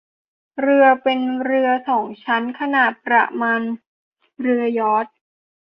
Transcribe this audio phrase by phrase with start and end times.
[0.61, 3.61] เรือเป็นเรือ สอง ชั้นขนาดประมาณ
[4.39, 5.07] เรือยอร์ช